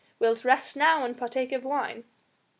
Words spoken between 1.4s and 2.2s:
of wine?"